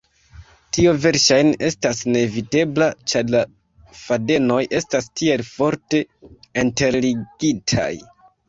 [0.77, 3.43] Tio verŝajne estas neevitebla, ĉar la
[3.99, 6.03] fadenoj estas tiel forte
[6.67, 7.91] interligitaj.